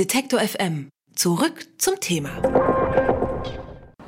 Detektor 0.00 0.40
FM. 0.40 0.88
Zurück 1.14 1.66
zum 1.76 2.00
Thema. 2.00 2.30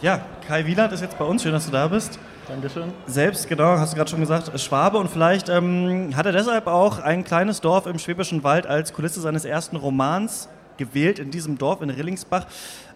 Ja, 0.00 0.25
Kai 0.49 0.65
Wieland 0.65 0.91
ist 0.95 1.03
jetzt 1.03 1.18
bei 1.18 1.25
uns. 1.26 1.42
Schön, 1.42 1.53
dass 1.53 1.67
du 1.67 1.71
da 1.71 1.87
bist. 1.87 2.18
Dankeschön. 2.49 2.95
Selbst, 3.07 3.46
genau, 3.46 3.76
hast 3.76 3.92
du 3.92 3.99
gerade 3.99 4.08
schon 4.08 4.20
gesagt, 4.20 4.58
Schwabe. 4.58 4.97
Und 4.97 5.10
vielleicht 5.10 5.50
ähm, 5.50 6.17
hat 6.17 6.25
er 6.25 6.33
deshalb 6.33 6.67
auch 6.67 6.99
ein 6.99 7.25
kleines 7.25 7.60
Dorf 7.60 7.84
im 7.84 7.99
Schwäbischen 7.99 8.43
Wald 8.43 8.66
als 8.66 8.95
Kulisse 8.95 9.20
seines 9.20 9.45
ersten 9.45 9.77
Romans 9.77 10.48
gewählt 10.77 11.19
in 11.19 11.30
diesem 11.30 11.59
Dorf 11.59 11.83
in 11.83 11.91
Rillingsbach. 11.91 12.46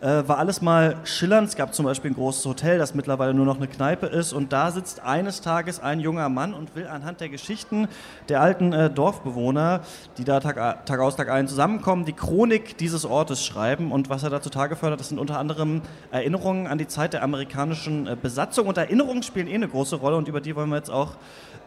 Äh, 0.01 0.29
war 0.29 0.39
alles 0.39 0.61
mal 0.61 0.97
schillernd. 1.05 1.49
Es 1.49 1.57
gab 1.57 1.75
zum 1.75 1.87
Beispiel 1.87 2.11
ein 2.11 2.15
großes 2.15 2.45
Hotel, 2.45 2.79
das 2.79 2.95
mittlerweile 2.95 3.33
nur 3.33 3.47
noch 3.47 3.57
eine 3.57 3.67
Kneipe 3.67 4.07
ist. 4.07 4.33
Und 4.33 4.53
da 4.53 4.71
sitzt 4.71 5.01
eines 5.01 5.41
Tages 5.41 5.81
ein 5.81 6.01
junger 6.01 6.29
Mann 6.29 6.53
und 6.53 6.77
will 6.77 6.87
anhand 6.87 7.21
der 7.21 7.31
Geschichten 7.31 7.89
der 8.29 8.43
alten 8.43 8.73
äh, 8.73 8.91
Dorfbewohner, 8.91 9.81
die 10.19 10.25
da 10.25 10.41
Tag, 10.41 10.85
Tag 10.85 11.01
aus, 11.01 11.17
Tag 11.17 11.31
ein 11.31 11.49
zusammenkommen, 11.49 12.05
die 12.05 12.13
Chronik 12.13 12.77
dieses 12.77 13.07
Ortes 13.07 13.45
schreiben. 13.45 13.91
Und 13.91 14.11
was 14.11 14.23
er 14.23 14.31
da 14.31 14.43
zutage 14.43 14.77
fördert, 14.77 15.01
das 15.01 15.09
sind 15.09 15.19
unter 15.19 15.39
anderem 15.39 15.81
Erinnerungen 16.11 16.67
an 16.67 16.77
die 16.77 16.89
Zeit 16.89 17.15
der 17.15 17.23
amerikanischen 17.23 18.07
äh, 18.07 18.17
Besatzung. 18.21 18.67
Und 18.67 18.77
Erinnerungen 18.77 19.23
spielen 19.23 19.49
eh 19.49 19.55
eine 19.55 19.69
große 19.69 19.97
Rolle 19.97 20.17
und 20.17 20.29
über 20.29 20.41
die 20.43 20.55
wollen 20.55 20.69
wir 20.69 20.77
jetzt 20.77 20.91
auch 20.91 21.13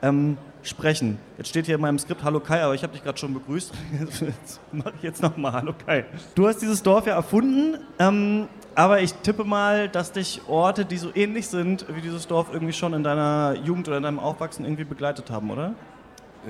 ähm, 0.02 0.38
sprechen. 0.63 1.18
Jetzt 1.38 1.49
steht 1.49 1.66
hier 1.66 1.76
in 1.76 1.81
meinem 1.81 1.99
Skript 1.99 2.23
Hallo 2.23 2.40
Kai, 2.40 2.62
aber 2.63 2.76
ich 2.76 2.84
habe 2.84 2.94
dich 2.94 3.04
gerade 3.04 3.17
schon 3.17 3.34
begrüßt. 3.34 3.72
Jetzt 4.22 4.59
mache 4.72 4.94
ich 4.98 5.04
jetzt 5.04 5.22
nochmal 5.22 5.54
Hallo 5.54 5.73
Kai. 5.86 6.05
Du 6.36 6.48
hast 6.48 6.62
dieses 6.62 6.84
Dorf 6.84 7.08
ja 7.08 7.13
erfunden, 7.13 7.77
ähm, 7.98 8.48
aber 8.76 9.02
ich 9.02 9.14
tippe 9.14 9.44
mal, 9.44 9.90
dass 9.90 10.12
dich 10.12 10.41
Orte, 10.48 10.86
die 10.86 10.98
so 10.98 11.12
ähnlich 11.16 11.48
sind 11.48 11.86
wie 11.94 12.02
dieses 12.02 12.27
Dorf, 12.27 12.48
irgendwie 12.52 12.73
schon 12.73 12.94
in 12.94 13.03
deiner 13.03 13.55
Jugend 13.64 13.88
oder 13.88 13.98
in 13.98 14.03
deinem 14.03 14.20
Aufwachsen 14.20 14.66
irgendwie 14.66 14.84
begleitet 14.84 15.31
haben, 15.31 15.50
oder? 15.50 15.73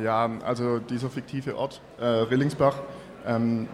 Ja, 0.04 0.30
also 0.46 0.80
dieser 0.80 1.10
fiktive 1.10 1.58
Ort, 1.58 1.82
äh, 2.00 2.06
Rillingsbach, 2.06 2.76
ähm, 3.26 3.68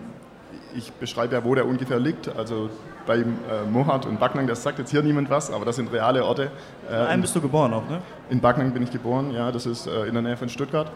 ich 0.76 0.92
beschreibe 0.94 1.36
ja, 1.36 1.44
wo 1.44 1.56
der 1.56 1.68
ungefähr 1.68 2.00
liegt. 2.00 2.36
Also 2.36 2.70
bei 3.06 3.18
äh, 3.18 3.26
Mohat 3.72 4.06
und 4.06 4.20
Backnang, 4.20 4.48
das 4.48 4.64
sagt 4.64 4.80
jetzt 4.80 4.92
hier 4.92 5.02
niemand 5.02 5.30
was, 5.30 5.52
aber 5.52 5.66
das 5.66 5.76
sind 5.76 5.92
reale 5.92 6.26
Orte. 6.26 6.52
Äh, 6.90 6.94
in 6.94 7.08
einem 7.08 7.22
bist 7.22 7.36
du 7.36 7.42
geboren 7.42 7.74
auch, 7.74 7.88
ne? 7.90 8.02
In 8.30 8.42
Backnang 8.42 8.72
bin 8.72 8.84
ich 8.84 8.92
geboren, 8.92 9.32
ja, 9.32 9.52
das 9.52 9.66
ist 9.66 9.88
äh, 9.88 10.06
in 10.06 10.14
der 10.14 10.24
Nähe 10.24 10.38
von 10.38 10.50
Stuttgart. 10.50 10.92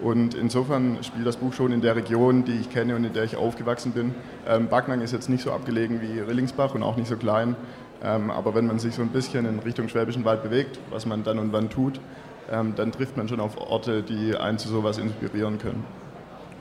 Und 0.00 0.34
insofern 0.34 0.98
spielt 1.02 1.26
das 1.26 1.36
Buch 1.36 1.52
schon 1.52 1.72
in 1.72 1.80
der 1.80 1.96
Region, 1.96 2.44
die 2.44 2.60
ich 2.60 2.70
kenne 2.70 2.94
und 2.94 3.04
in 3.04 3.12
der 3.12 3.24
ich 3.24 3.36
aufgewachsen 3.36 3.92
bin. 3.92 4.14
Ähm, 4.46 4.68
Backnang 4.68 5.00
ist 5.00 5.12
jetzt 5.12 5.28
nicht 5.28 5.42
so 5.42 5.52
abgelegen 5.52 6.00
wie 6.00 6.20
Rillingsbach 6.20 6.74
und 6.74 6.82
auch 6.82 6.96
nicht 6.96 7.08
so 7.08 7.16
klein. 7.16 7.56
Ähm, 8.02 8.30
aber 8.30 8.54
wenn 8.54 8.66
man 8.66 8.78
sich 8.78 8.94
so 8.94 9.02
ein 9.02 9.08
bisschen 9.08 9.44
in 9.44 9.58
Richtung 9.58 9.88
Schwäbischen 9.88 10.24
Wald 10.24 10.42
bewegt, 10.42 10.78
was 10.90 11.04
man 11.04 11.24
dann 11.24 11.40
und 11.40 11.52
wann 11.52 11.68
tut, 11.68 12.00
ähm, 12.50 12.74
dann 12.76 12.92
trifft 12.92 13.16
man 13.16 13.28
schon 13.28 13.40
auf 13.40 13.58
Orte, 13.58 14.02
die 14.02 14.36
einen 14.36 14.58
zu 14.58 14.68
sowas 14.68 14.98
inspirieren 14.98 15.58
können. 15.58 15.84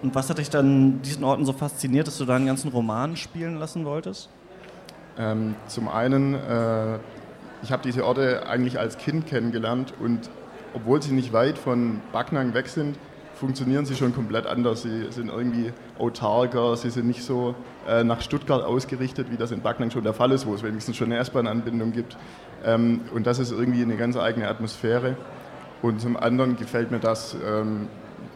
Und 0.02 0.14
was 0.14 0.30
hat 0.30 0.38
dich 0.38 0.50
dann 0.50 1.02
diesen 1.02 1.24
Orten 1.24 1.46
so 1.46 1.54
fasziniert, 1.54 2.08
dass 2.08 2.18
du 2.18 2.26
da 2.26 2.36
einen 2.36 2.46
ganzen 2.46 2.70
Roman 2.70 3.16
spielen 3.16 3.58
lassen 3.58 3.86
wolltest? 3.86 4.30
Ähm, 5.18 5.56
zum 5.68 5.88
einen, 5.88 6.36
äh, 6.36 7.00
ich 7.64 7.72
habe 7.72 7.82
diese 7.84 8.06
Orte 8.06 8.48
eigentlich 8.48 8.80
als 8.80 8.98
Kind 8.98 9.26
kennengelernt 9.26 9.94
und 10.00 10.30
obwohl 10.74 11.02
sie 11.02 11.14
nicht 11.14 11.34
weit 11.34 11.58
von 11.58 12.02
Backnang 12.12 12.54
weg 12.54 12.68
sind, 12.68 12.98
funktionieren 13.38 13.86
sie 13.86 13.96
schon 13.96 14.14
komplett 14.14 14.46
anders. 14.46 14.84
Sie 14.84 15.12
sind 15.12 15.30
irgendwie 15.30 15.72
autarker, 15.98 16.76
sie 16.76 16.90
sind 16.90 17.08
nicht 17.08 17.24
so 17.24 17.56
äh, 17.88 18.04
nach 18.04 18.22
Stuttgart 18.22 18.64
ausgerichtet, 18.64 19.32
wie 19.32 19.38
das 19.38 19.52
in 19.52 19.62
Backnang 19.62 19.92
schon 19.92 20.04
der 20.04 20.14
Fall 20.14 20.32
ist, 20.32 20.46
wo 20.46 20.54
es 20.54 20.64
wenigstens 20.64 20.98
schon 20.98 21.12
eine 21.12 21.18
S-Bahn-Anbindung 21.18 21.92
gibt. 21.92 22.18
Ähm, 22.64 23.02
und 23.14 23.26
das 23.26 23.40
ist 23.40 23.52
irgendwie 23.52 23.82
eine 23.82 23.96
ganz 23.96 24.18
eigene 24.18 24.48
Atmosphäre. 24.48 25.16
Und 25.82 26.02
zum 26.02 26.18
anderen 26.18 26.58
gefällt 26.58 26.92
mir 26.92 27.00
das, 27.00 27.36
ähm, 27.46 27.88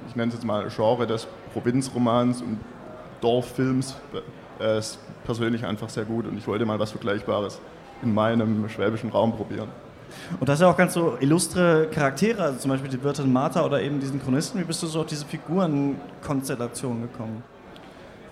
ich 0.08 0.16
nenne 0.16 0.30
es 0.30 0.36
jetzt 0.36 0.46
mal 0.46 0.68
Genre 0.70 1.08
des 1.08 1.28
Provinzromans 1.54 2.42
und 2.42 2.60
Dorffilms 3.22 3.96
äh, 4.60 4.82
persönlich 5.24 5.66
einfach 5.66 5.90
sehr 5.90 6.06
gut 6.06 6.26
und 6.26 6.38
ich 6.38 6.48
wollte 6.48 6.66
mal 6.66 6.80
was 6.80 6.92
Vergleichbares 6.92 7.60
in 8.02 8.14
meinem 8.14 8.68
schwäbischen 8.70 9.10
Raum 9.10 9.36
probieren. 9.36 9.70
Und 10.40 10.50
das 10.50 10.56
ist 10.56 10.62
ja 10.62 10.70
auch 10.70 10.78
ganz 10.78 10.94
so 10.94 11.18
illustre 11.20 11.88
Charaktere, 11.92 12.44
also 12.44 12.60
zum 12.60 12.72
Beispiel 12.72 12.90
die 12.90 13.02
Wirtin 13.02 13.32
Martha 13.32 13.66
oder 13.66 13.82
eben 13.82 14.00
diesen 14.00 14.22
Chronisten. 14.22 14.60
Wie 14.60 14.66
bist 14.66 14.84
du 14.84 14.88
so 14.88 15.02
auf 15.02 15.06
diese 15.06 15.26
Figurenkonstellation 15.26 17.02
gekommen? 17.02 17.44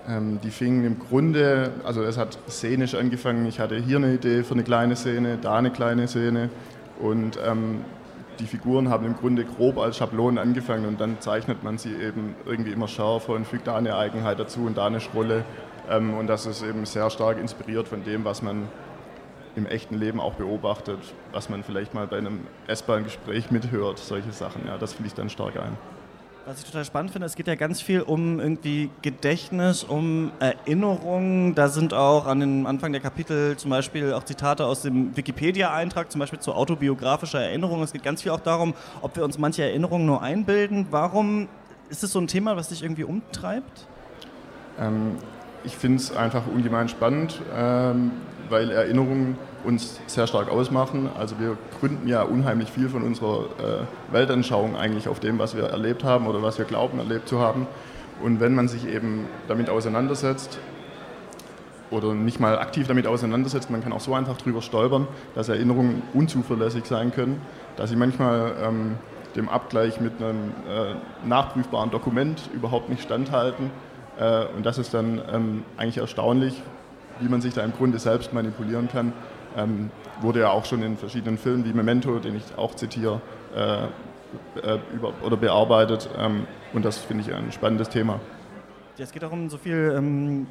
Ähm, 0.07 0.39
die 0.43 0.51
fingen 0.51 0.85
im 0.85 0.99
Grunde, 0.99 1.71
also 1.83 2.01
es 2.03 2.17
hat 2.17 2.37
szenisch 2.49 2.95
angefangen. 2.95 3.45
Ich 3.45 3.59
hatte 3.59 3.77
hier 3.77 3.97
eine 3.97 4.13
Idee 4.13 4.43
für 4.43 4.55
eine 4.55 4.63
kleine 4.63 4.95
Szene, 4.95 5.37
da 5.41 5.55
eine 5.55 5.71
kleine 5.71 6.07
Szene 6.07 6.49
und 6.99 7.37
ähm, 7.45 7.81
die 8.39 8.45
Figuren 8.45 8.89
haben 8.89 9.05
im 9.05 9.15
Grunde 9.15 9.45
grob 9.45 9.77
als 9.77 9.97
Schablonen 9.97 10.37
angefangen 10.37 10.85
und 10.85 10.99
dann 10.99 11.19
zeichnet 11.19 11.63
man 11.63 11.77
sie 11.77 11.93
eben 11.93 12.35
irgendwie 12.45 12.71
immer 12.71 12.87
schärfer 12.87 13.33
und 13.33 13.45
fügt 13.45 13.67
da 13.67 13.75
eine 13.75 13.95
Eigenheit 13.95 14.39
dazu 14.39 14.61
und 14.61 14.77
da 14.77 14.87
eine 14.87 15.01
Schrolle. 15.01 15.43
Ähm, 15.89 16.13
und 16.13 16.27
das 16.27 16.45
ist 16.45 16.63
eben 16.63 16.85
sehr 16.85 17.09
stark 17.09 17.37
inspiriert 17.37 17.87
von 17.87 18.03
dem, 18.03 18.25
was 18.25 18.41
man 18.41 18.67
im 19.55 19.65
echten 19.65 19.95
Leben 19.95 20.19
auch 20.19 20.35
beobachtet, 20.35 20.99
was 21.31 21.49
man 21.49 21.63
vielleicht 21.63 21.93
mal 21.93 22.07
bei 22.07 22.17
einem 22.17 22.41
S-Bahn-Gespräch 22.67 23.51
mithört, 23.51 23.99
solche 23.99 24.31
Sachen. 24.31 24.67
Ja, 24.67 24.77
das 24.77 24.93
finde 24.93 25.07
ich 25.07 25.13
dann 25.13 25.29
stark 25.29 25.57
ein. 25.57 25.77
Was 26.49 26.61
ich 26.61 26.65
total 26.65 26.83
spannend 26.83 27.11
finde, 27.11 27.27
es 27.27 27.35
geht 27.35 27.45
ja 27.45 27.53
ganz 27.53 27.79
viel 27.79 28.01
um 28.01 28.39
irgendwie 28.39 28.89
Gedächtnis, 29.03 29.83
um 29.83 30.31
Erinnerungen. 30.39 31.53
Da 31.53 31.69
sind 31.69 31.93
auch 31.93 32.25
an 32.25 32.39
den 32.39 32.65
Anfang 32.65 32.91
der 32.91 33.01
Kapitel 33.01 33.55
zum 33.55 33.69
Beispiel 33.69 34.13
auch 34.13 34.23
Zitate 34.23 34.65
aus 34.65 34.81
dem 34.81 35.15
Wikipedia-Eintrag, 35.15 36.11
zum 36.11 36.17
Beispiel 36.17 36.39
zu 36.39 36.53
autobiografischer 36.53 37.39
Erinnerung. 37.39 37.83
Es 37.83 37.93
geht 37.93 38.01
ganz 38.01 38.23
viel 38.23 38.31
auch 38.31 38.39
darum, 38.39 38.73
ob 39.03 39.15
wir 39.15 39.23
uns 39.25 39.37
manche 39.37 39.61
Erinnerungen 39.61 40.07
nur 40.07 40.23
einbilden. 40.23 40.87
Warum 40.89 41.49
ist 41.87 42.03
es 42.03 42.13
so 42.13 42.19
ein 42.19 42.25
Thema, 42.25 42.57
was 42.57 42.69
dich 42.69 42.81
irgendwie 42.81 43.03
umtreibt? 43.03 43.85
Ähm, 44.79 45.17
ich 45.63 45.77
finde 45.77 45.97
es 45.97 46.15
einfach 46.15 46.47
ungemein 46.47 46.89
spannend, 46.89 47.39
ähm, 47.55 48.11
weil 48.49 48.71
Erinnerungen 48.71 49.37
uns 49.63 49.99
sehr 50.07 50.27
stark 50.27 50.49
ausmachen. 50.49 51.09
Also 51.17 51.39
wir 51.39 51.57
gründen 51.79 52.07
ja 52.07 52.21
unheimlich 52.23 52.69
viel 52.69 52.89
von 52.89 53.03
unserer 53.03 53.45
äh, 53.59 54.13
Weltanschauung 54.13 54.75
eigentlich 54.75 55.07
auf 55.07 55.19
dem, 55.19 55.39
was 55.39 55.55
wir 55.55 55.63
erlebt 55.63 56.03
haben 56.03 56.27
oder 56.27 56.41
was 56.41 56.57
wir 56.57 56.65
glauben 56.65 56.99
erlebt 56.99 57.27
zu 57.27 57.39
haben. 57.39 57.67
Und 58.23 58.39
wenn 58.39 58.55
man 58.55 58.67
sich 58.67 58.87
eben 58.87 59.25
damit 59.47 59.69
auseinandersetzt 59.69 60.59
oder 61.91 62.13
nicht 62.13 62.39
mal 62.39 62.59
aktiv 62.59 62.87
damit 62.87 63.07
auseinandersetzt, 63.07 63.69
man 63.69 63.81
kann 63.81 63.93
auch 63.93 64.01
so 64.01 64.13
einfach 64.13 64.37
drüber 64.37 64.61
stolpern, 64.61 65.07
dass 65.35 65.49
Erinnerungen 65.49 66.01
unzuverlässig 66.13 66.85
sein 66.85 67.11
können, 67.11 67.41
dass 67.77 67.89
sie 67.89 67.95
manchmal 67.95 68.53
ähm, 68.61 68.95
dem 69.35 69.49
Abgleich 69.49 70.01
mit 70.01 70.21
einem 70.21 70.51
äh, 70.69 71.27
nachprüfbaren 71.27 71.91
Dokument 71.91 72.49
überhaupt 72.53 72.89
nicht 72.89 73.01
standhalten. 73.01 73.71
Äh, 74.19 74.45
und 74.55 74.65
das 74.65 74.77
ist 74.77 74.93
dann 74.93 75.21
ähm, 75.31 75.63
eigentlich 75.77 75.97
erstaunlich, 75.97 76.61
wie 77.19 77.29
man 77.29 77.41
sich 77.41 77.53
da 77.53 77.63
im 77.63 77.73
Grunde 77.73 77.99
selbst 77.99 78.33
manipulieren 78.33 78.89
kann. 78.91 79.13
Ähm, 79.57 79.91
wurde 80.21 80.41
ja 80.41 80.49
auch 80.49 80.65
schon 80.65 80.83
in 80.83 80.97
verschiedenen 80.97 81.37
Filmen 81.37 81.65
wie 81.65 81.73
Memento, 81.73 82.19
den 82.19 82.35
ich 82.35 82.43
auch 82.57 82.75
zitiere, 82.75 83.21
äh, 83.55 83.85
äh, 84.61 84.79
über, 84.93 85.13
oder 85.23 85.37
bearbeitet. 85.37 86.09
Ähm, 86.17 86.45
und 86.73 86.85
das 86.85 86.97
finde 86.97 87.23
ich 87.23 87.33
ein 87.33 87.51
spannendes 87.51 87.89
Thema. 87.89 88.19
Ja, 88.97 89.05
es 89.05 89.11
geht 89.11 89.23
auch 89.23 89.31
um 89.31 89.49
so 89.49 89.57
viel, 89.57 89.93
ähm, 89.97 90.47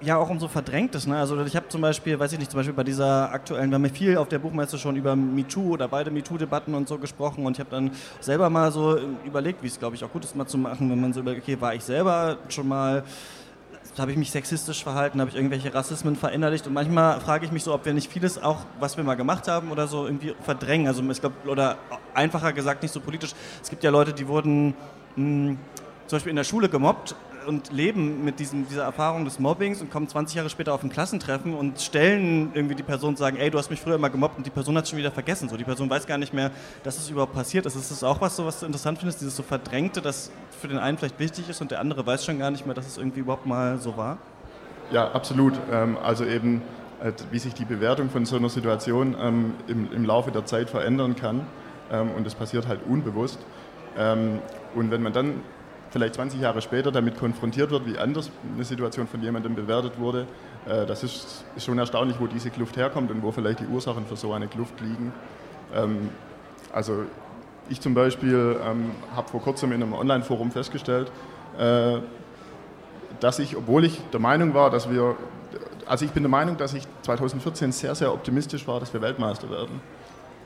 ja 0.00 0.16
auch 0.16 0.30
um 0.30 0.38
so 0.38 0.48
Verdrängtes. 0.48 1.06
Ne? 1.06 1.16
Also 1.16 1.40
ich 1.44 1.56
habe 1.56 1.68
zum 1.68 1.80
Beispiel, 1.80 2.18
weiß 2.18 2.32
ich 2.32 2.38
nicht, 2.38 2.50
zum 2.50 2.58
Beispiel 2.58 2.74
bei 2.74 2.84
dieser 2.84 3.32
aktuellen, 3.32 3.70
wir 3.70 3.76
haben 3.76 3.84
ja 3.84 3.92
viel 3.92 4.16
auf 4.16 4.28
der 4.28 4.38
Buchmesse 4.38 4.78
schon 4.78 4.96
über 4.96 5.16
MeToo 5.16 5.72
oder 5.72 5.88
beide 5.88 6.10
MeToo-Debatten 6.10 6.74
und 6.74 6.88
so 6.88 6.98
gesprochen 6.98 7.46
und 7.46 7.56
ich 7.56 7.60
habe 7.60 7.70
dann 7.70 7.90
selber 8.20 8.50
mal 8.50 8.70
so 8.72 8.98
überlegt, 9.24 9.62
wie 9.62 9.66
es 9.66 9.78
glaube 9.78 9.96
ich 9.96 10.04
auch 10.04 10.12
gut 10.12 10.24
ist 10.24 10.36
mal 10.36 10.46
zu 10.46 10.58
machen, 10.58 10.90
wenn 10.90 11.00
man 11.00 11.12
so 11.12 11.20
überlegt, 11.20 11.42
okay, 11.42 11.60
war 11.60 11.74
ich 11.74 11.84
selber 11.84 12.38
schon 12.48 12.68
mal 12.68 13.04
habe 13.98 14.12
ich 14.12 14.16
mich 14.18 14.30
sexistisch 14.30 14.82
verhalten, 14.82 15.20
habe 15.20 15.30
ich 15.30 15.36
irgendwelche 15.36 15.72
Rassismen 15.72 16.16
verinnerlicht 16.16 16.66
und 16.66 16.72
manchmal 16.72 17.20
frage 17.20 17.46
ich 17.46 17.52
mich 17.52 17.64
so, 17.64 17.74
ob 17.74 17.84
wir 17.84 17.92
nicht 17.92 18.10
vieles 18.10 18.42
auch, 18.42 18.64
was 18.78 18.96
wir 18.96 19.04
mal 19.04 19.14
gemacht 19.14 19.48
haben 19.48 19.70
oder 19.70 19.86
so 19.86 20.06
irgendwie 20.06 20.34
verdrängen. 20.42 20.86
Also 20.86 21.02
ich 21.10 21.20
glaube, 21.20 21.36
oder 21.46 21.76
einfacher 22.14 22.52
gesagt, 22.52 22.82
nicht 22.82 22.92
so 22.92 23.00
politisch. 23.00 23.34
Es 23.62 23.70
gibt 23.70 23.84
ja 23.84 23.90
Leute, 23.90 24.12
die 24.12 24.28
wurden 24.28 24.68
mh, 24.68 24.74
hm, 25.16 25.58
zum 26.06 26.16
Beispiel 26.16 26.30
in 26.30 26.36
der 26.36 26.44
Schule 26.44 26.68
gemobbt 26.68 27.14
und 27.46 27.72
leben 27.72 28.24
mit 28.24 28.38
diesem, 28.38 28.68
dieser 28.68 28.84
Erfahrung 28.84 29.24
des 29.24 29.38
Mobbings 29.38 29.80
und 29.80 29.90
kommen 29.90 30.08
20 30.08 30.36
Jahre 30.36 30.50
später 30.50 30.72
auf 30.72 30.82
ein 30.82 30.90
Klassentreffen 30.90 31.54
und 31.54 31.80
stellen 31.80 32.50
irgendwie 32.54 32.74
die 32.74 32.82
Person 32.82 33.10
und 33.10 33.18
sagen, 33.18 33.36
ey, 33.36 33.50
du 33.50 33.58
hast 33.58 33.70
mich 33.70 33.80
früher 33.80 33.94
immer 33.94 34.10
gemobbt 34.10 34.36
und 34.36 34.46
die 34.46 34.50
Person 34.50 34.76
hat 34.76 34.84
es 34.84 34.90
schon 34.90 34.98
wieder 34.98 35.10
vergessen. 35.10 35.48
So, 35.48 35.56
die 35.56 35.64
Person 35.64 35.88
weiß 35.88 36.06
gar 36.06 36.18
nicht 36.18 36.34
mehr, 36.34 36.50
dass 36.82 36.98
es 36.98 37.10
überhaupt 37.10 37.34
passiert 37.34 37.66
ist. 37.66 37.76
Ist 37.76 37.90
das 37.90 38.04
auch 38.04 38.20
was, 38.20 38.36
so, 38.36 38.46
was 38.46 38.60
du 38.60 38.66
interessant 38.66 38.98
findest, 38.98 39.20
dieses 39.20 39.36
so 39.36 39.42
Verdrängte, 39.42 40.00
das 40.00 40.30
für 40.60 40.68
den 40.68 40.78
einen 40.78 40.98
vielleicht 40.98 41.18
wichtig 41.18 41.48
ist 41.48 41.60
und 41.60 41.70
der 41.70 41.80
andere 41.80 42.06
weiß 42.06 42.24
schon 42.24 42.38
gar 42.38 42.50
nicht 42.50 42.66
mehr, 42.66 42.74
dass 42.74 42.86
es 42.86 42.98
irgendwie 42.98 43.20
überhaupt 43.20 43.46
mal 43.46 43.78
so 43.78 43.96
war? 43.96 44.18
Ja, 44.90 45.10
absolut. 45.12 45.54
Ähm, 45.70 45.98
also 46.02 46.24
eben, 46.24 46.62
äh, 47.02 47.12
wie 47.30 47.38
sich 47.38 47.54
die 47.54 47.64
Bewertung 47.64 48.10
von 48.10 48.24
so 48.24 48.36
einer 48.36 48.48
Situation 48.48 49.16
ähm, 49.20 49.54
im, 49.66 49.92
im 49.92 50.04
Laufe 50.04 50.30
der 50.30 50.46
Zeit 50.46 50.70
verändern 50.70 51.16
kann. 51.16 51.46
Ähm, 51.90 52.10
und 52.16 52.26
das 52.26 52.34
passiert 52.34 52.66
halt 52.68 52.80
unbewusst. 52.86 53.38
Und 53.96 54.90
wenn 54.92 55.02
man 55.02 55.12
dann 55.12 55.40
vielleicht 55.90 56.14
20 56.14 56.40
Jahre 56.40 56.60
später 56.60 56.92
damit 56.92 57.18
konfrontiert 57.18 57.70
wird, 57.70 57.86
wie 57.86 57.98
anders 57.98 58.30
eine 58.54 58.64
Situation 58.64 59.06
von 59.06 59.22
jemandem 59.22 59.54
bewertet 59.54 59.98
wurde, 59.98 60.26
äh, 60.66 60.86
das 60.86 61.02
ist, 61.02 61.44
schon 61.58 61.78
erstaunlich, 61.78 62.20
wo 62.20 62.26
diese 62.26 62.50
Kluft 62.50 62.76
herkommt 62.76 63.10
und 63.10 63.22
wo 63.22 63.30
vielleicht 63.32 63.60
die 63.60 63.66
Ursachen 63.66 64.06
für 64.06 64.16
so 64.16 64.32
eine 64.32 64.48
Kluft 64.48 64.80
liegen. 64.80 65.12
Ähm, 65.74 66.10
also 66.72 67.04
ich 67.68 67.80
zum 67.80 67.94
Beispiel 67.94 68.56
ähm, 68.64 68.90
habe 69.14 69.28
vor 69.28 69.40
kurzem 69.40 69.72
in 69.72 69.82
einem 69.82 69.92
Online-Forum 69.92 70.50
festgestellt, 70.50 71.10
äh, 71.58 71.98
dass 73.20 73.38
ich, 73.38 73.56
obwohl 73.56 73.84
ich 73.84 74.00
der 74.12 74.20
Meinung 74.20 74.54
war, 74.54 74.70
dass 74.70 74.90
wir, 74.90 75.16
also 75.86 76.04
ich 76.04 76.12
bin 76.12 76.22
der 76.22 76.30
Meinung, 76.30 76.56
dass 76.56 76.74
ich 76.74 76.84
2014 77.02 77.72
sehr, 77.72 77.94
sehr 77.94 78.12
optimistisch 78.12 78.66
war, 78.66 78.80
dass 78.80 78.92
wir 78.92 79.02
Weltmeister 79.02 79.50
werden. 79.50 79.80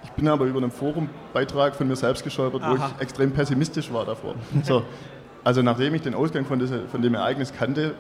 Ich 0.05 0.11
bin 0.13 0.27
aber 0.27 0.47
über 0.47 0.59
einen 0.59 0.71
Forumbeitrag 0.71 1.77
von 1.77 1.87
mir 1.87 1.97
selbst 1.97 2.25
gestolpert, 2.25 2.63
wo 2.65 2.75
ich 2.75 3.01
extrem 3.01 3.31
pessimistisch 3.31 3.93
war 3.93 4.05
davor. 4.05 4.35
So, 4.65 4.83
also 5.45 5.63
nachdem 5.63 5.95
ich 5.95 6.03
den 6.03 6.15
Ausgang 6.15 6.45
von, 6.45 6.59
diese, 6.59 6.87
von 6.89 7.03
dem 7.03 7.15
Ereignis 7.15 7.53
kannte, 7.53 7.95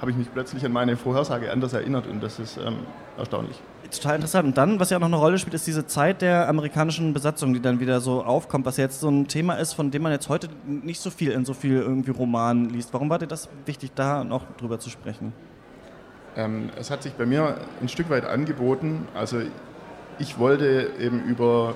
habe 0.00 0.10
ich 0.10 0.16
mich 0.16 0.32
plötzlich 0.32 0.64
an 0.66 0.72
meine 0.72 0.96
Vorhersage 0.96 1.50
anders 1.50 1.72
erinnert 1.72 2.06
und 2.06 2.22
das 2.22 2.38
ist 2.38 2.58
ähm, 2.58 2.78
erstaunlich. 3.16 3.60
Total 3.90 4.16
interessant. 4.16 4.48
Und 4.48 4.58
dann, 4.58 4.80
was 4.80 4.90
ja 4.90 4.96
auch 4.96 5.00
noch 5.00 5.08
eine 5.08 5.16
Rolle 5.16 5.38
spielt, 5.38 5.54
ist 5.54 5.66
diese 5.66 5.86
Zeit 5.86 6.20
der 6.20 6.48
amerikanischen 6.48 7.12
Besatzung, 7.12 7.54
die 7.54 7.60
dann 7.60 7.78
wieder 7.80 8.00
so 8.00 8.24
aufkommt, 8.24 8.66
was 8.66 8.76
jetzt 8.76 9.00
so 9.00 9.08
ein 9.08 9.28
Thema 9.28 9.54
ist, 9.54 9.72
von 9.72 9.90
dem 9.90 10.02
man 10.02 10.10
jetzt 10.10 10.28
heute 10.28 10.48
nicht 10.66 11.00
so 11.00 11.10
viel 11.10 11.30
in 11.30 11.44
so 11.44 11.54
viel 11.54 11.76
irgendwie 11.76 12.10
Romanen 12.10 12.70
liest. 12.70 12.92
Warum 12.92 13.08
war 13.08 13.18
dir 13.18 13.26
das 13.26 13.48
wichtig, 13.66 13.92
da 13.94 14.24
noch 14.24 14.44
drüber 14.56 14.80
zu 14.80 14.90
sprechen? 14.90 15.32
Ähm, 16.36 16.70
es 16.76 16.90
hat 16.90 17.02
sich 17.02 17.12
bei 17.12 17.26
mir 17.26 17.56
ein 17.80 17.88
Stück 17.88 18.10
weit 18.10 18.24
angeboten. 18.24 19.06
Also 19.14 19.42
ich 20.18 20.38
wollte 20.38 20.90
eben 20.98 21.22
über, 21.24 21.74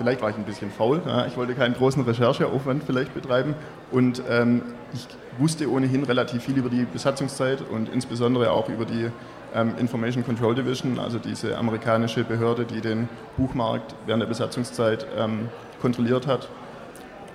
vielleicht 0.00 0.22
war 0.22 0.30
ich 0.30 0.36
ein 0.36 0.44
bisschen 0.44 0.70
faul, 0.70 1.02
ja, 1.06 1.26
ich 1.26 1.36
wollte 1.36 1.52
keinen 1.52 1.74
großen 1.74 2.02
Rechercheaufwand 2.02 2.84
vielleicht 2.84 3.12
betreiben 3.12 3.54
und 3.90 4.22
ähm, 4.30 4.62
ich 4.94 5.06
wusste 5.38 5.70
ohnehin 5.70 6.04
relativ 6.04 6.42
viel 6.44 6.56
über 6.56 6.70
die 6.70 6.86
Besatzungszeit 6.90 7.60
und 7.60 7.90
insbesondere 7.90 8.50
auch 8.50 8.70
über 8.70 8.86
die 8.86 9.10
ähm, 9.54 9.74
Information 9.78 10.24
Control 10.24 10.54
Division, 10.54 10.98
also 10.98 11.18
diese 11.18 11.58
amerikanische 11.58 12.24
Behörde, 12.24 12.64
die 12.64 12.80
den 12.80 13.10
Buchmarkt 13.36 13.94
während 14.06 14.22
der 14.22 14.28
Besatzungszeit 14.28 15.06
ähm, 15.18 15.50
kontrolliert 15.82 16.26
hat 16.26 16.48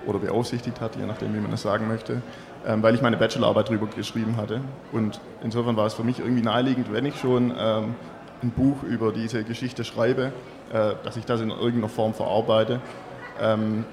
oder 0.04 0.18
beaufsichtigt 0.18 0.80
hat, 0.80 0.96
je 0.96 1.06
nachdem, 1.06 1.34
wie 1.34 1.40
man 1.40 1.52
das 1.52 1.62
sagen 1.62 1.86
möchte, 1.86 2.20
ähm, 2.66 2.82
weil 2.82 2.96
ich 2.96 3.00
meine 3.00 3.16
Bachelorarbeit 3.16 3.68
darüber 3.68 3.86
geschrieben 3.86 4.38
hatte. 4.38 4.60
Und 4.90 5.20
insofern 5.44 5.76
war 5.76 5.86
es 5.86 5.94
für 5.94 6.02
mich 6.02 6.18
irgendwie 6.18 6.42
naheliegend, 6.42 6.92
wenn 6.92 7.06
ich 7.06 7.16
schon 7.20 7.54
ähm, 7.56 7.94
ein 8.42 8.50
Buch 8.50 8.82
über 8.82 9.12
diese 9.12 9.44
Geschichte 9.44 9.84
schreibe, 9.84 10.32
äh, 10.72 10.94
dass 11.04 11.16
ich 11.16 11.24
das 11.24 11.40
in 11.40 11.50
irgendeiner 11.50 11.88
Form 11.88 12.14
verarbeite. 12.14 12.80
Ähm, 13.40 13.84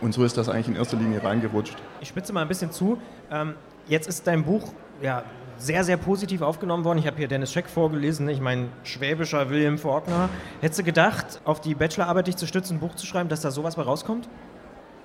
und 0.00 0.12
so 0.12 0.24
ist 0.24 0.36
das 0.36 0.48
eigentlich 0.48 0.68
in 0.68 0.76
erster 0.76 0.96
Linie 0.96 1.22
reingerutscht. 1.22 1.76
Ich 2.00 2.08
spitze 2.08 2.32
mal 2.32 2.42
ein 2.42 2.48
bisschen 2.48 2.70
zu. 2.70 2.98
Ähm, 3.30 3.54
jetzt 3.88 4.08
ist 4.08 4.26
dein 4.26 4.44
Buch 4.44 4.72
ja, 5.00 5.24
sehr, 5.56 5.84
sehr 5.84 5.96
positiv 5.96 6.42
aufgenommen 6.42 6.84
worden. 6.84 6.98
Ich 6.98 7.06
habe 7.06 7.16
hier 7.16 7.28
Dennis 7.28 7.52
Scheck 7.52 7.68
vorgelesen, 7.68 8.28
ich 8.28 8.40
meine, 8.40 8.68
schwäbischer 8.82 9.50
William 9.50 9.78
Faulkner. 9.78 10.28
Hättest 10.60 10.80
du 10.80 10.84
gedacht, 10.84 11.40
auf 11.44 11.60
die 11.60 11.74
Bachelorarbeit 11.74 12.26
dich 12.26 12.36
zu 12.36 12.46
stützen, 12.46 12.76
ein 12.76 12.80
Buch 12.80 12.94
zu 12.94 13.06
schreiben, 13.06 13.28
dass 13.28 13.40
da 13.40 13.50
sowas 13.50 13.76
bei 13.76 13.82
rauskommt? 13.82 14.28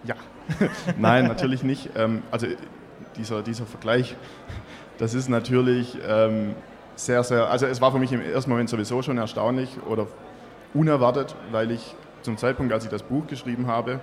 Ja, 0.04 0.16
nein, 0.98 1.28
natürlich 1.28 1.64
nicht. 1.64 1.92
Ähm, 1.96 2.24
also 2.32 2.48
dieser, 3.18 3.42
dieser 3.42 3.66
Vergleich, 3.66 4.16
das 4.98 5.14
ist 5.14 5.30
natürlich 5.30 5.98
ähm, 6.08 6.56
sehr, 7.00 7.24
sehr, 7.24 7.50
also 7.50 7.66
es 7.66 7.80
war 7.80 7.92
für 7.92 8.00
mich 8.00 8.12
im 8.12 8.22
ersten 8.22 8.50
Moment 8.50 8.70
sowieso 8.70 9.02
schon 9.02 9.18
erstaunlich 9.18 9.70
oder 9.88 10.08
unerwartet, 10.74 11.36
weil 11.52 11.72
ich 11.72 11.96
zum 12.22 12.38
Zeitpunkt, 12.38 12.74
als 12.74 12.84
ich 12.84 12.90
das 12.90 13.04
Buch 13.04 13.26
geschrieben 13.28 13.68
habe 13.68 14.02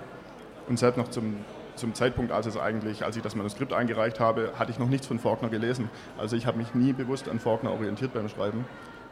und 0.67 0.79
selbst 0.79 0.97
noch 0.97 1.07
zum, 1.09 1.37
zum 1.75 1.93
Zeitpunkt, 1.93 2.31
als, 2.31 2.47
es 2.47 2.57
eigentlich, 2.57 3.05
als 3.05 3.15
ich 3.15 3.21
das 3.21 3.35
Manuskript 3.35 3.71
eingereicht 3.71 4.19
habe, 4.19 4.51
hatte 4.57 4.71
ich 4.71 4.79
noch 4.79 4.89
nichts 4.89 5.05
von 5.05 5.19
Faulkner 5.19 5.49
gelesen. 5.49 5.89
Also 6.17 6.35
ich 6.35 6.47
habe 6.47 6.57
mich 6.57 6.73
nie 6.73 6.91
bewusst 6.91 7.29
an 7.29 7.39
Faulkner 7.39 7.71
orientiert 7.71 8.13
beim 8.13 8.29
Schreiben. 8.29 8.65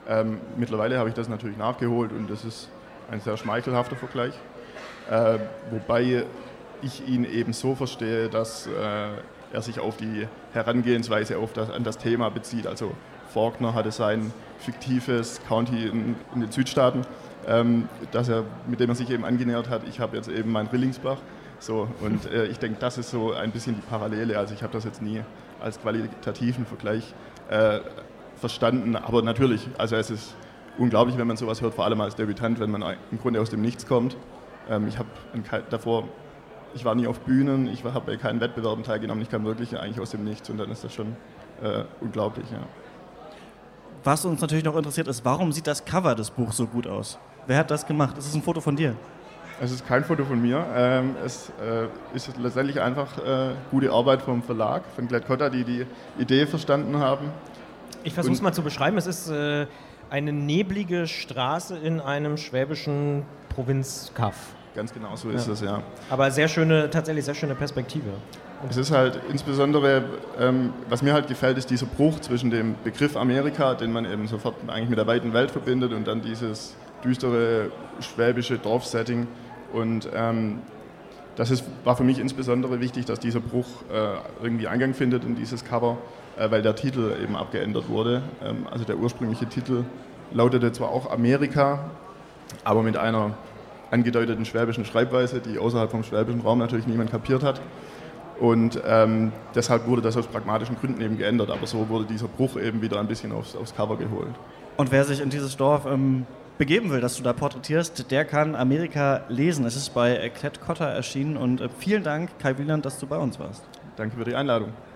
Ähm, 0.07 0.39
mittlerweile 0.57 0.97
habe 0.97 1.09
ich 1.09 1.15
das 1.15 1.29
natürlich 1.29 1.57
nachgeholt 1.57 2.11
und 2.11 2.29
das 2.29 2.43
ist 2.43 2.69
ein 3.11 3.21
sehr 3.21 3.37
schmeichelhafter 3.37 3.95
Vergleich. 3.95 4.33
Äh, 5.11 5.37
wobei 5.69 6.25
ich 6.81 7.07
ihn 7.07 7.23
eben 7.23 7.53
so 7.53 7.75
verstehe, 7.75 8.29
dass 8.29 8.65
äh, 8.65 8.71
er 9.53 9.61
sich 9.61 9.79
auf 9.79 9.97
die 9.97 10.27
Herangehensweise 10.53 11.37
auf 11.37 11.53
das, 11.53 11.69
an 11.69 11.83
das 11.83 11.99
Thema 11.99 12.29
bezieht. 12.29 12.65
Also 12.65 12.91
Faulkner 13.35 13.73
hatte 13.73 13.91
sein 13.91 14.31
fiktives 14.59 15.41
County 15.45 15.87
in, 15.87 16.15
in 16.33 16.39
den 16.39 16.51
Südstaaten, 16.53 17.01
ähm, 17.45 17.89
dass 18.13 18.29
er, 18.29 18.45
mit 18.65 18.79
dem 18.79 18.89
er 18.89 18.95
sich 18.95 19.09
eben 19.09 19.25
angenähert 19.25 19.69
hat. 19.69 19.81
Ich 19.89 19.99
habe 19.99 20.15
jetzt 20.15 20.29
eben 20.29 20.53
mein 20.53 20.67
Rillingsbach. 20.67 21.17
So, 21.59 21.89
und 21.99 22.31
äh, 22.31 22.45
ich 22.45 22.59
denke, 22.59 22.77
das 22.79 22.97
ist 22.97 23.11
so 23.11 23.33
ein 23.33 23.51
bisschen 23.51 23.75
die 23.75 23.81
Parallele. 23.81 24.39
Also 24.39 24.53
ich 24.53 24.63
habe 24.63 24.71
das 24.71 24.85
jetzt 24.85 25.01
nie 25.01 25.21
als 25.59 25.81
qualitativen 25.81 26.65
Vergleich 26.65 27.13
äh, 27.49 27.79
verstanden. 28.37 28.95
Aber 28.95 29.21
natürlich, 29.21 29.67
also 29.77 29.97
es 29.97 30.11
ist 30.11 30.33
unglaublich, 30.77 31.17
wenn 31.17 31.27
man 31.27 31.35
sowas 31.35 31.61
hört, 31.61 31.73
vor 31.73 31.83
allem 31.83 31.99
als 31.99 32.15
Debütant, 32.15 32.61
wenn 32.61 32.71
man 32.71 32.95
im 33.11 33.19
Grunde 33.19 33.41
aus 33.41 33.49
dem 33.49 33.61
Nichts 33.61 33.85
kommt. 33.85 34.15
Ähm, 34.69 34.87
ich 34.87 34.97
habe 34.97 35.09
davor, 35.69 36.07
ich 36.73 36.85
war 36.85 36.95
nie 36.95 37.07
auf 37.07 37.19
Bühnen, 37.19 37.67
ich 37.67 37.83
habe 37.83 37.99
bei 37.99 38.15
keinen 38.15 38.39
Wettbewerben 38.39 38.85
teilgenommen, 38.85 39.21
ich 39.21 39.29
kam 39.29 39.43
wirklich 39.43 39.77
eigentlich 39.77 39.99
aus 39.99 40.11
dem 40.11 40.23
Nichts 40.23 40.49
und 40.49 40.57
dann 40.57 40.71
ist 40.71 40.85
das 40.85 40.93
schon 40.93 41.17
äh, 41.61 41.83
unglaublich. 41.99 42.49
Ja. 42.49 42.59
Was 44.05 44.23
uns 44.23 44.39
natürlich 44.39 44.63
noch 44.63 44.75
interessiert 44.77 45.07
ist, 45.07 45.25
warum 45.25 45.51
sieht 45.51 45.65
das 45.65 45.83
Cover 45.83 46.13
des 46.13 46.29
Buchs 46.29 46.57
so 46.57 46.67
gut 46.67 46.85
aus? 46.85 47.17
Wer 47.47 47.57
hat 47.57 47.71
das 47.71 47.87
gemacht? 47.87 48.15
Ist 48.19 48.27
es 48.27 48.35
ein 48.35 48.43
Foto 48.43 48.61
von 48.61 48.75
dir? 48.75 48.93
Es 49.59 49.71
ist 49.71 49.87
kein 49.87 50.03
Foto 50.03 50.23
von 50.25 50.39
mir. 50.39 50.63
Ähm, 50.75 51.15
es 51.25 51.51
äh, 51.59 51.87
ist 52.15 52.29
letztendlich 52.37 52.79
einfach 52.79 53.17
äh, 53.17 53.55
gute 53.71 53.91
Arbeit 53.91 54.21
vom 54.21 54.43
Verlag, 54.43 54.83
von 54.95 55.07
Glad 55.07 55.25
Cotta, 55.25 55.49
die 55.49 55.63
die 55.63 55.87
Idee 56.19 56.45
verstanden 56.45 56.99
haben. 56.99 57.31
Ich 58.03 58.13
versuche 58.13 58.35
es 58.35 58.43
mal 58.43 58.53
zu 58.53 58.61
beschreiben. 58.61 58.95
Es 58.95 59.07
ist 59.07 59.27
äh, 59.27 59.65
eine 60.11 60.31
neblige 60.31 61.07
Straße 61.07 61.75
in 61.75 61.99
einem 61.99 62.37
schwäbischen 62.37 63.23
Provinzkaff. 63.55 64.35
Ganz 64.75 64.93
genau 64.93 65.15
so 65.15 65.31
ist 65.31 65.47
ja. 65.47 65.53
es, 65.53 65.61
ja. 65.61 65.81
Aber 66.11 66.29
sehr 66.29 66.47
schöne, 66.47 66.91
tatsächlich 66.91 67.25
sehr 67.25 67.33
schöne 67.33 67.55
Perspektive. 67.55 68.11
Es 68.69 68.77
ist 68.77 68.91
halt 68.91 69.19
insbesondere, 69.29 70.03
ähm, 70.39 70.73
was 70.89 71.01
mir 71.01 71.13
halt 71.13 71.27
gefällt, 71.27 71.57
ist 71.57 71.69
dieser 71.69 71.85
Bruch 71.85 72.19
zwischen 72.19 72.49
dem 72.49 72.75
Begriff 72.83 73.15
Amerika, 73.15 73.75
den 73.75 73.91
man 73.91 74.05
eben 74.05 74.27
sofort 74.27 74.55
eigentlich 74.67 74.89
mit 74.89 74.97
der 74.97 75.07
weiten 75.07 75.33
Welt 75.33 75.51
verbindet, 75.51 75.93
und 75.93 76.07
dann 76.07 76.21
dieses 76.21 76.75
düstere 77.03 77.71
schwäbische 77.99 78.57
Dorfsetting. 78.57 79.27
Und 79.73 80.09
ähm, 80.15 80.59
das 81.35 81.51
ist, 81.51 81.65
war 81.83 81.95
für 81.95 82.03
mich 82.03 82.17
insbesondere 82.19 82.79
wichtig, 82.79 83.05
dass 83.05 83.19
dieser 83.19 83.39
Bruch 83.41 83.67
äh, 83.93 84.43
irgendwie 84.43 84.67
Eingang 84.67 84.93
findet 84.93 85.23
in 85.25 85.35
dieses 85.35 85.65
Cover, 85.65 85.97
äh, 86.37 86.49
weil 86.49 86.61
der 86.61 86.75
Titel 86.75 87.13
eben 87.21 87.35
abgeändert 87.35 87.89
wurde. 87.89 88.23
Ähm, 88.43 88.65
also 88.71 88.85
der 88.85 88.97
ursprüngliche 88.97 89.45
Titel 89.47 89.83
lautete 90.31 90.71
zwar 90.71 90.89
auch 90.89 91.11
Amerika, 91.11 91.91
aber 92.63 92.83
mit 92.83 92.97
einer 92.97 93.31
angedeuteten 93.91 94.45
schwäbischen 94.45 94.85
Schreibweise, 94.85 95.39
die 95.39 95.59
außerhalb 95.59 95.91
vom 95.91 96.03
schwäbischen 96.03 96.41
Raum 96.41 96.59
natürlich 96.59 96.87
niemand 96.87 97.11
kapiert 97.11 97.43
hat. 97.43 97.61
Und 98.39 98.81
ähm, 98.85 99.31
deshalb 99.53 99.87
wurde 99.87 100.01
das 100.01 100.17
aus 100.17 100.27
pragmatischen 100.27 100.77
Gründen 100.77 101.01
eben 101.01 101.17
geändert. 101.17 101.49
Aber 101.49 101.65
so 101.67 101.87
wurde 101.89 102.05
dieser 102.05 102.27
Bruch 102.27 102.57
eben 102.57 102.81
wieder 102.81 102.99
ein 102.99 103.07
bisschen 103.07 103.31
aufs, 103.31 103.55
aufs 103.55 103.75
Cover 103.75 103.97
geholt. 103.97 104.33
Und 104.77 104.91
wer 104.91 105.05
sich 105.05 105.21
in 105.21 105.29
dieses 105.29 105.55
Dorf 105.55 105.85
ähm, 105.85 106.25
begeben 106.57 106.91
will, 106.91 107.01
das 107.01 107.15
du 107.17 107.23
da 107.23 107.33
porträtierst, 107.33 108.11
der 108.11 108.25
kann 108.25 108.55
Amerika 108.55 109.23
lesen. 109.29 109.65
Es 109.65 109.75
ist 109.75 109.93
bei 109.93 110.29
Klett 110.29 110.61
Cotta 110.61 110.89
erschienen. 110.89 111.37
Und 111.37 111.61
äh, 111.61 111.69
vielen 111.79 112.03
Dank, 112.03 112.37
Kai 112.39 112.57
Wieland, 112.57 112.85
dass 112.85 112.99
du 112.99 113.07
bei 113.07 113.17
uns 113.17 113.39
warst. 113.39 113.63
Danke 113.95 114.17
für 114.17 114.25
die 114.25 114.35
Einladung. 114.35 114.73